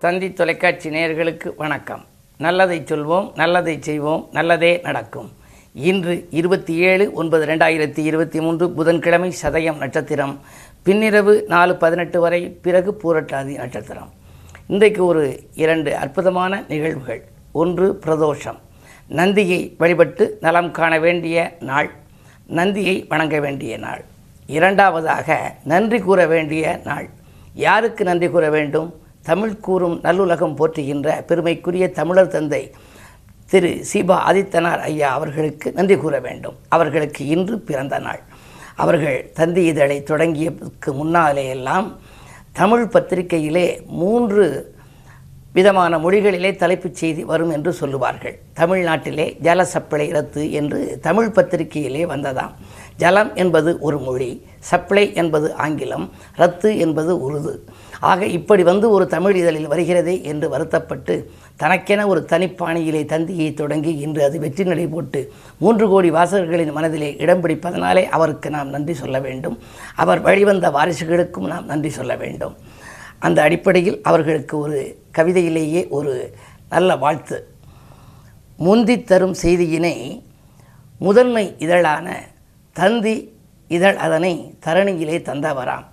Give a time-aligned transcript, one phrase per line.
[0.00, 2.04] தந்தி தொலைக்காட்சி நேயர்களுக்கு வணக்கம்.
[2.38, 5.32] நல்லதை சொல்வோம் நல்லதை செய்வோம் நல்லதே நடக்கும்.
[5.74, 10.40] இன்று இருபத்தி ஏழு ஒன்பது ரெண்டாயிரத்தி இருபத்தி மூன்று புதன்கிழமை சதயம் நட்சத்திரம்.
[10.84, 14.12] பின்னிரவு நாலு பதினெட்டு வரை பிறகு பூரட்டாதி நட்சத்திரம்.
[14.66, 17.24] இன்றைக்கு ஒரு இரண்டு அற்புதமான நிகழ்வுகள்.
[17.52, 18.58] ஒன்று பிரதோஷம்.
[19.08, 21.90] நந்தியை வழிபட்டு நலம் காண வேண்டிய நாள்.
[22.46, 24.04] நந்தியை வணங்க வேண்டிய நாள்.
[24.46, 27.08] இரண்டாவதாக நன்றி கூற வேண்டிய நாள்.
[27.54, 28.99] யாருக்கு நன்றி கூற வேண்டும்?
[29.22, 32.70] தமிழ் கூறும் நல்லுலகம் போற்றுகின்ற பெருமைக்குரிய தமிழர் தந்தை
[33.46, 36.56] திரு சீபா ஆதித்தனார் ஐயா அவர்களுக்கு நன்றி கூற வேண்டும்.
[36.68, 38.20] அவர்களுக்கு இன்று பிறந்த நாள்.
[38.74, 41.92] அவர்கள் தந்தி இதழை தொடங்கியதற்கு முன்னாலேயெல்லாம்
[42.52, 44.74] தமிழ் பத்திரிகையிலே மூன்று
[45.52, 48.38] விதமான மொழிகளிலே தலைப்புச் செய்தி வரும் என்று சொல்லுவார்கள்.
[48.56, 52.52] தமிழ்நாட்டிலே ஜலசப்பளை ரத்து என்று தமிழ் பத்திரிகையிலே வந்ததாம்.
[53.02, 54.30] ஜலம் என்பது ஒரு மொழி
[54.70, 56.06] சப்ளை என்பது ஆங்கிலம்
[56.40, 57.54] ரத்து என்பது உருது.
[58.10, 61.14] ஆக இப்படி வந்து ஒரு தமிழ் இதழில் வருகிறதே என்று வருத்தப்பட்டு
[61.56, 65.20] தனக்கென ஒரு தனிப்பாணியிலே தந்தியை தொடங்கி இன்று அது வெற்றி நடை போட்டு
[65.58, 69.56] மூன்று கோடி வாசகர்களின் மனதிலே இடம் பிடிப்பதனாலே அவருக்கு நாம் நன்றி சொல்ல வேண்டும்.
[69.94, 72.56] அவர் வழிவந்த வாரிசுகளுக்கும் நாம் நன்றி சொல்ல வேண்டும்.
[73.18, 74.78] அந்த அடிப்படையில் அவர்களுக்கு ஒரு
[75.18, 76.14] கவிதையிலேயே ஒரு
[76.68, 77.38] நல்ல வாழ்த்து.
[78.56, 79.94] முந்தி தரும் செய்தியினை
[80.98, 82.06] முதன்மை இதழான
[82.72, 83.32] தந்தி
[83.68, 85.84] இதழ் அதனை தரணியிலே தந்தவராம்.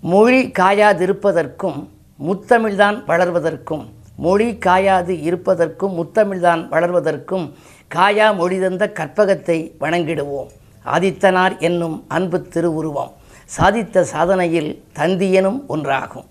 [0.00, 1.88] மொழி காயாதிருப்பதற்கும்
[2.26, 3.84] முத்தமிழ்தான் வளர்வதற்கும்
[4.16, 7.52] மொழி காயாது இருப்பதற்கும் முத்தமிழ்தான் வளர்வதற்கும்
[7.94, 10.50] காயா மொழி தந்த கற்பகத்தை வணங்கிடுவோம்.
[10.84, 13.12] ஆதித்தனார் என்னும் அன்பு திருவுருவம்
[13.58, 16.26] சாதித்த சாதனையில் தந்தியனும் ஒன்றாகும்.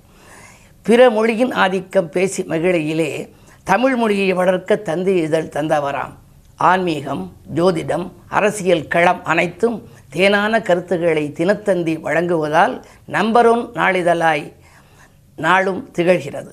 [0.82, 3.30] பிற மொழியின் ஆதிக்கம் பேசி மகிழையிலே
[3.64, 6.16] தமிழ் மொழியை வளர்க்க தந்தி இதழ் தந்தவராம்.
[6.58, 14.54] ஆன்மீகம் ஜோதிடம் அரசியல் களம் அனைத்தும் தேனான கருத்துக்களை தினத்தந்தி வழங்குவதால் நம்பரும் நாளிதழாய்
[15.36, 16.52] நாளும் திகழ்கிறது.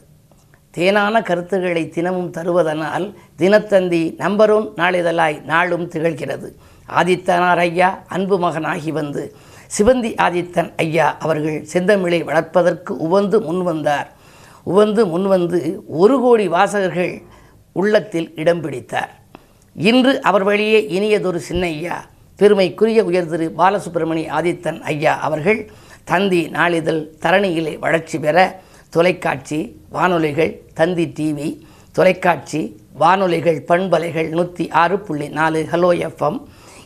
[0.77, 6.51] தேனான கருத்துக்களை தினமும் தருவதனால் தினத்தந்தி நம்பரும் நாளிதழாய் நாளும் திகழ்கிறது.
[6.89, 9.35] ஆதித்தனார் ஐயா அன்பு மகனாகி வந்து
[9.79, 14.07] சிவந்தி ஆதித்தன் ஐயா அவர்கள் செந்தமிழை வளர்ப்பதற்கு உவந்து முன்வந்தார்
[14.65, 17.23] உவந்து முன்வந்து ஒரு கோடி வாசகர்கள்
[17.73, 19.24] உள்ளத்தில் இடம் பிடித்தார்.
[19.77, 21.97] இன்று அவர் வழியே இனியதொரு சின்னையா
[22.39, 25.71] பெருமைக்குரிய உயர்திரு பாலசுப்பிரமணிய ஆதித்தன் ஐயா அவர்கள்
[26.05, 29.59] தந்தி நாளிதழ் தரணியிலே வளர்ச்சி பெற தொலைக்காட்சி
[29.89, 31.49] வானொலிகள் தந்தி டிவி
[31.93, 32.61] தொலைக்காட்சி
[32.93, 36.39] வானொலிகள் பண்பலைகள் நூற்றி ஆறு புள்ளி நாலு ஹலோ எஃப்எம்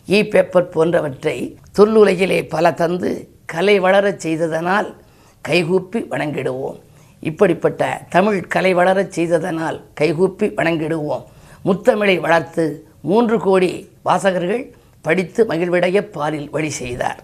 [0.09, 4.97] இ பேப்பர் போன்றவற்றை தொல்லுலகிலே பல தந்து கலை வளரச் செய்ததனால்
[5.41, 6.78] கைகூப்பி வணங்கிடுவோம்.
[7.21, 11.25] இப்படிப்பட்ட தமிழ் கலை வளரச் செய்ததனால் கைகூப்பி வணங்கிடுவோம்.
[11.65, 17.23] முத்தமிழை வளர்த்து மூன்று கோடி வாசகர்கள் படித்து மகிழ்விடைய பாலில் வழி செய்தார்.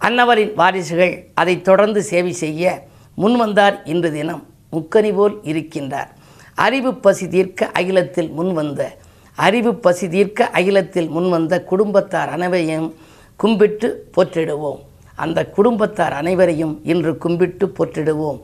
[0.00, 2.86] அன்னவரின் வாரிசுகள் அதை தொடர்ந்து சேவை செய்ய
[3.16, 4.46] முன்வந்தார் இன்று தினம்.
[4.72, 6.08] முக்கனி போல் இருக்கின்றார்.
[6.54, 8.88] அறிவு பசி தீர்க்க அகிலத்தில் முன்வந்த
[9.34, 12.94] அறிவு பசி தீர்க்க அகிலத்தில் முன்வந்த குடும்பத்தார் அனைவரையும்
[13.36, 14.78] கும்பிட்டு போற்றிடுவோம்.
[15.14, 18.40] அந்த குடும்பத்தார் அனைவரையும் இன்று கும்பிட்டு போற்றிடுவோம்.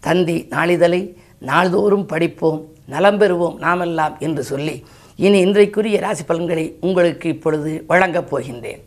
[0.00, 2.68] தந்தி நாளிதழை நாள்தோறும் படிப்போம்.
[2.90, 4.84] நலம் பெறுவோம் நாமெல்லாம் என்று சொல்லி
[5.16, 8.80] இனி இன்றைக்குரிய ராசி பலன்களை உங்களுக்கு இப்பொழுது வழங்கப் போகின்றேன்.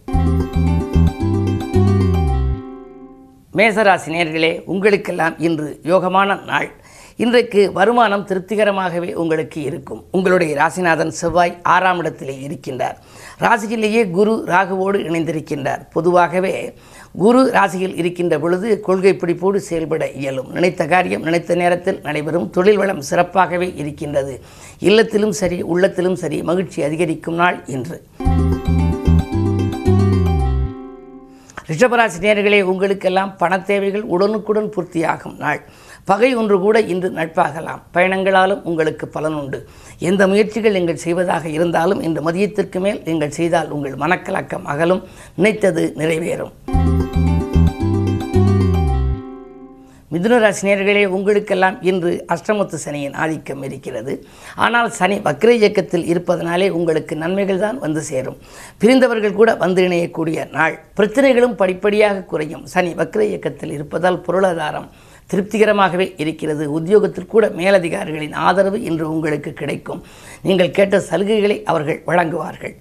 [3.57, 6.69] மேசராசி நேர்களே உங்களுக்கெல்லாம் இன்று யோகமான நாள்.
[7.15, 10.03] இன்றைக்கு வருமானம் திருப்திகரமாகவே உங்களுக்கு இருக்கும்.
[10.11, 12.97] உங்களுடைய ராசிநாதன் செவ்வாய் ஆறாம் இடத்திலே இருக்கின்றார்.
[13.39, 15.81] ராசியிலேயே குரு ராகுவோடு இணைந்திருக்கின்றார்.
[15.93, 16.73] பொதுவாகவே
[17.15, 20.51] குரு ராசியில் இருக்கின்ற பொழுது கொள்கை பிடிப்போடு செயல்பட இயலும்.
[20.51, 22.49] நினைத்த காரியம் நினைத்த நேரத்தில் நடைபெறும்.
[22.49, 24.41] தொழில் வளம் சிறப்பாகவே இருக்கின்றது.
[24.79, 28.03] இல்லத்திலும் சரி உள்ளத்திலும் சரி மகிழ்ச்சி அதிகரிக்கும் நாள் இன்று.
[31.69, 35.61] ரிஷபராசி நேர்களே உங்களுக்கெல்லாம் பண தேவைகள் உடனுக்குடன் பூர்த்தியாகும் நாள்.
[36.05, 37.81] பகை ஒன்று கூட இன்று நட்பாகலாம்.
[37.93, 39.67] பயணங்களாலும் உங்களுக்கு பலன் உண்டு.
[39.99, 45.03] எந்த முயற்சிகள் நீங்கள் செய்வதாக இருந்தாலும் இன்று மதியத்திற்கு மேல் நீங்கள் செய்தால் உங்கள் மனக்கலக்கம் அகலும்.
[45.35, 46.62] நினைத்தது நிறைவேறும்.
[50.13, 54.13] மிதுனராசினியர்களே உங்களுக்கெல்லாம் இன்று அஷ்டமத்து சனியின் ஆதிக்கம் இருக்கிறது.
[54.55, 58.37] ஆனால் சனி வக்ர இயக்கத்தில் இருப்பதனாலே உங்களுக்கு நன்மைகள் தான் வந்து சேரும்.
[58.77, 60.75] பிரிந்தவர்கள் கூட வந்து இணையக்கூடிய நாள்.
[60.99, 62.63] பிரச்சனைகளும் படிப்படியாக குறையும்.
[62.73, 64.87] சனி வக்ர இயக்கத்தில் இருப்பதால் பொருளாதாரம்
[65.33, 66.71] திருப்திகரமாகவே இருக்கிறது.
[66.71, 70.03] உத்தியோகத்தில் கூட மேலதிகாரிகளின் ஆதரவு இன்று உங்களுக்கு கிடைக்கும்.
[70.41, 72.75] நீங்கள் கேட்ட சலுகைகளை அவர்கள் வழங்குவார்கள்.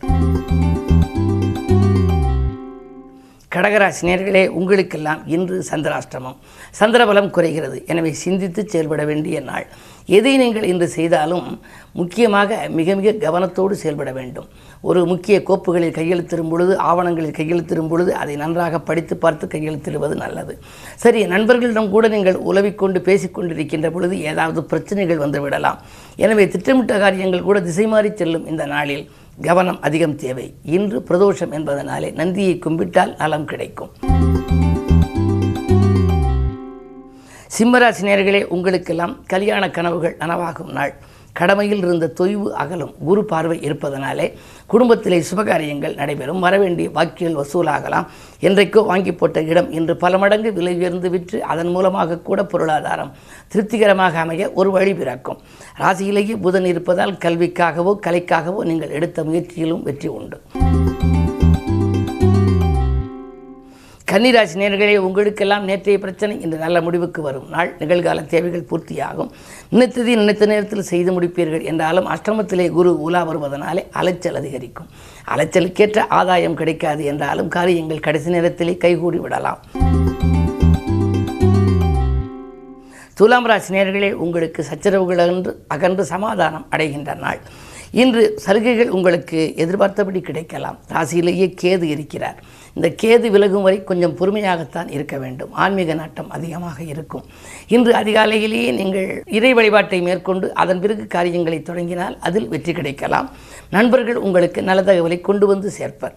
[3.54, 6.36] கடகராசினியர்களே உங்களுக்கெல்லாம் இன்று சந்திராஷ்டமம்.
[6.80, 7.78] சந்திரபலம் குறைகிறது.
[7.92, 9.66] எனவே சிந்தித்து செயல்பட வேண்டிய நாள்.
[10.16, 11.46] எதை நீங்கள் இன்று செய்தாலும்
[12.00, 14.48] முக்கியமாக மிக மிக கவனத்தோடு செயல்பட வேண்டும்.
[14.90, 20.54] ஒரு முக்கிய கோப்புகளில் கையெழுத்திடும் பொழுது ஆவணங்களில் கையெழுத்திடும் பொழுது அதை நன்றாக படித்து பார்த்து கையெழுத்திடுவது நல்லது.
[21.04, 25.80] சரி நண்பர்களிடம் கூட நீங்கள் உலவிக்கொண்டு பேசிக்கொண்டிருக்கின்ற பொழுது ஏதாவது பிரச்சனைகள் வந்துவிடலாம்
[26.24, 29.04] எனவே திட்டமிட்ட காரியங்கள் கூட திசை மாறி செல்லும் இந்த நாளில்.
[29.40, 30.54] கவனம் அதிகம் தேவை.
[30.62, 33.90] இன்று பிரதோஷம் என்பதனாலே நந்தியை கும்பிட்டால் நலம் கிடைக்கும்.
[37.58, 40.94] சிம்மராசினியர்களே உங்களுக்கெல்லாம் கல்யாண கனவுகள் நனவாகும் நாள்.
[41.38, 44.26] கடமையில் இருந்த தொய்வு அகலும் குரு பார்வை இருப்பதனாலே
[44.72, 46.42] குடும்பத்திலே சுபகாரியங்கள் நடைபெறும்.
[46.44, 48.08] வரவேண்டிய வாக்கியல் வசூலாகலாம்.
[48.46, 53.12] என்றைக்கோ வாங்கி போட்ட இடம் இன்று பல மடங்கு விலை உயர்ந்து விற்று அதன் மூலமாக கூட பொருளாதாரம்
[53.54, 55.40] திருப்திகரமாக அமைய ஒரு வழி பிறக்கும்.
[55.82, 60.38] ராசியிலேயே புதன் இருப்பதால் கல்விக்காகவோ கலைக்காகவோ நீங்கள் எடுத்த முயற்சியிலும் வெற்றி உண்டு.
[64.10, 67.74] கன்னிராசி நேர்களே உங்களுக்கெல்லாம் நேற்றைய பிரச்சனை இன்று நல்ல முடிவுக்கு வரும் நாள்.
[67.78, 69.30] நிகழ்கால தேவைகள் பூர்த்தியாகும்.
[69.72, 74.86] நினைத்ததை நினைத்த நேரத்தில் செய்து முடிப்பீர்கள் என்றாலும் அஷ்டமத்திலே குரு உலா வருவதனாலே அலைச்சல் அதிகரிக்கும்.
[75.36, 79.60] அலைச்சலுக்கேற்ற ஆதாயம் கிடைக்காது என்றாலும் காரியங்கள் கடைசி நேரத்திலே கைகூடி விடலாம்.
[83.14, 87.40] துலாம் ராசி நேர்களே உங்களுக்கு சச்சரவுகள் அகன்று அகன்று சமாதானம் அடைகின்ற நாள்.
[87.90, 90.78] இன்று சலுகைகள் உங்களுக்கு எதிர்பார்த்தபடி கிடைக்கலாம்.
[90.92, 92.38] ராசியிலேயே கேது இருக்கிறார்.
[92.76, 95.50] இந்த கேது விலகும் வரை கொஞ்சம் பொறுமையாகத்தான் இருக்க வேண்டும்.
[95.64, 97.24] ஆன்மீக நாட்டம் அதிகமாக இருக்கும்.
[97.74, 103.28] இன்று அதிகாலையிலேயே நீங்கள் இறை வழிபாட்டை மேற்கொண்டு அதன் பிறகு காரியங்களை தொடங்கினால் அதில் வெற்றி கிடைக்கலாம்.
[103.76, 106.16] நண்பர்கள் உங்களுக்கு நல்ல தகவலை கொண்டு வந்து சேர்ப்பர்.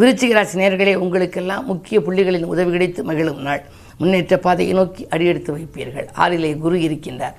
[0.00, 3.62] விருச்சிக ராசி நேர்களே உங்களுக்கெல்லாம் முக்கிய புள்ளிகளின் உதவி கிடைத்து மகிழும் நாள்.
[3.98, 6.06] முன்னேற்ற பாதையை நோக்கி அடியெடுத்து வைப்பீர்கள்.
[6.22, 7.36] ஆறிலே குரு இருக்கின்றார்.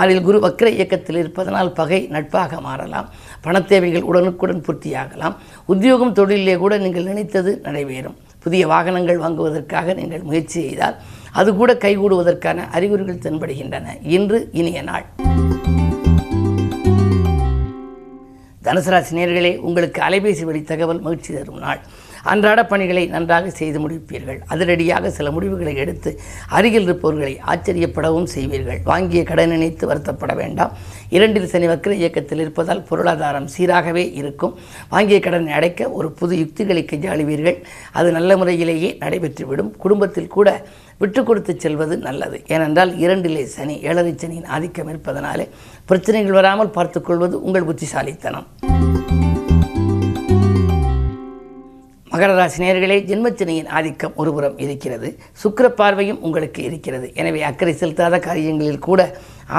[0.00, 3.10] ஆறில் குரு வக்கர இயக்கத்தில் இருப்பதனால் பகை நட்பாக மாறலாம்.
[3.44, 5.34] பணத்தேவைகள் உடனுக்குடன் பூர்த்தியாகலாம்.
[5.66, 10.96] உத்தியோகம் தொழிலே கூட நீங்கள் நினைத்தது நடைபெறும் புதிய வாகனங்கள் வாங்குவதற்காக நீங்கள் முயற்சி செய்தால்
[11.32, 13.86] அது கூட கைகூடுவதற்கான அறிகுறிகள் தென்படுகின்றன.
[14.02, 15.06] இன்று இனிய நாள்.
[18.64, 21.80] தனுசராசி நேர்களே உங்களுக்கு அலைபேசி வழி தகவல் மகிழ்ச்சி தரும் நாள்.
[22.32, 24.38] அன்றாட பணிகளை நன்றாக செய்து முடிப்பீர்கள்.
[24.52, 26.10] அதிரடியாக சில முடிவுகளை எடுத்து
[26.56, 28.80] அருகில் இருப்பவர்களை ஆச்சரியப்படவும் செய்வீர்கள்.
[28.90, 30.72] வாங்கிய கடன் நினைத்து வருத்தப்பட வேண்டாம்.
[31.16, 34.54] இரண்டில் சனி வக்கர இயக்கத்தில் இருப்பதால் பொருளாதாரம் சீராகவே இருக்கும்.
[34.94, 37.58] வாங்கிய கடனை அடைக்க ஒரு புது யுக்திகளை கையாளுவீர்கள்.
[37.92, 39.72] அது நல்ல முறையிலேயே நடைபெற்றுவிடும்.
[39.84, 40.48] குடும்பத்தில் கூட
[41.02, 42.38] விட்டு கொடுத்து செல்வது நல்லது.
[42.54, 45.46] ஏனென்றால் இரண்டிலே சனி ஏழரை சனியின் ஆதிக்கம் இருப்பதனாலே
[45.90, 48.67] பிரச்சனைகள் வராமல் பார்த்துக்கொள்வது உங்கள் புத்திசாலித்தனம்.
[52.18, 55.08] மகர ராசி நேர்களே ஜென்மச்சனியின் ஆதிக்கம் ஒருபுறம் இருக்கிறது.
[55.42, 57.06] சுக்கிர பார்வையும் உங்களுக்கு இருக்கிறது.
[57.20, 59.02] எனவே அக்கறை செலுத்தாத காரியங்களில் கூட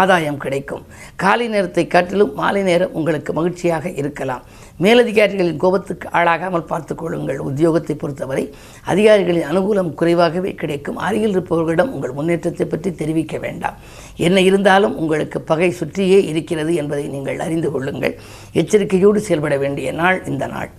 [0.02, 0.82] ஆதாயம் கிடைக்கும்.
[1.24, 4.44] காலை நேரத்தை காட்டிலும் மாலை நேரம் உங்களுக்கு மகிழ்ச்சியாக இருக்கலாம்.
[4.86, 8.46] மேலதிகாரிகளின் கோபத்துக்கு ஆளாகாமல் பார்த்துக்கொள்ளுங்கள் உத்தியோகத்தை பொறுத்தவரை
[8.94, 11.02] அதிகாரிகளின் அனுகூலம் குறைவாகவே கிடைக்கும்.
[11.08, 13.80] அருகில் இருப்பவர்களிடம் உங்கள் முன்னேற்றத்தை பற்றி தெரிவிக்க வேண்டாம்.
[14.28, 18.18] என்ன இருந்தாலும் உங்களுக்கு பகை சுற்றியே இருக்கிறது என்பதை நீங்கள் அறிந்து கொள்ளுங்கள்.
[18.64, 20.72] எச்சரிக்கையோடு செயல்பட வேண்டிய நாள் இந்த நாள்.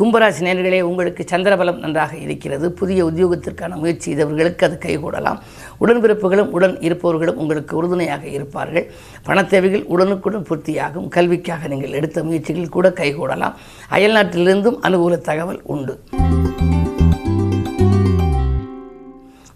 [0.00, 2.72] கும்பராசி நேர்களே உங்களுக்கு சந்திரபலம் நன்றாக இருக்கிறது.
[2.72, 5.38] புதிய உத்தியோகத்திற்கான முயற்சி செய்தவர்களுக்கு அது கைகூடலாம்.
[5.80, 8.90] உடன்பிறப்புகளும் உடன் இருப்பவர்களும் உங்களுக்கு உறுதுணையாக இருப்பார்கள்.
[9.26, 11.08] பணத்தேவைகள் உடனுக்குடன் பூர்த்தியாகும்.
[11.08, 13.54] கல்விக்காக நீங்கள் எடுத்த முயற்சிகள் கூட கைகூடலாம்.
[13.90, 16.00] அயல்நாட்டிலிருந்தும் அனுகூல தகவல் உண்டு.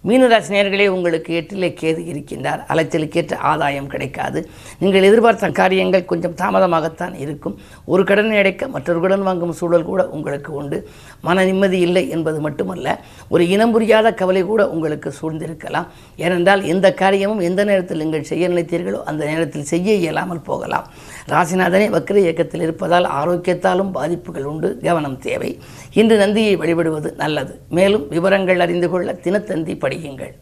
[0.08, 2.60] மீனராசி நேர்களே உங்களுக்கு எட்டிலே கேது இருக்கின்றார்.
[2.72, 4.41] அலைச்சலுக்கேற்ற ஆதாயம் கிடைக்காது.
[4.82, 7.56] நீங்கள் எதிர்பார்த்த காரியங்கள் கொஞ்சம் தாமதமாகத்தான் இருக்கும்.
[7.93, 10.79] ஒரு கடனை அடைக்க மற்றொரு கடன் வாங்கும் சூழல் கூட உங்களுக்கு உண்டு.
[11.27, 12.96] மன நிம்மதி இல்லை என்பது மட்டுமல்ல
[13.34, 15.88] ஒரு இனம் புரியாத கவலை கூட உங்களுக்கு சூழ்ந்திருக்கலாம்.
[16.24, 20.88] ஏனென்றால் எந்த காரியமும் எந்த நேரத்தில் நீங்கள் செய்ய நினைத்தீர்களோ அந்த நேரத்தில் செய்ய இயலாமல் போகலாம்.
[21.27, 25.58] ராசிநாதனே வக்ர இயக்கத்தில் இருப்பதால் ஆரோக்கியத்தாலும் பாதிப்புகள் உண்டு கவனம் தேவை.
[25.93, 27.60] இன்று நந்தியை வழிபடுவது நல்லது.
[27.69, 30.34] மேலும் விவரங்கள் அறிந்து கொள்ள தினத்தந்தி படியுங்கள்.